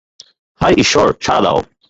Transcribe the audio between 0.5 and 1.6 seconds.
হায় ঈশ্বর, সাড়া দাও।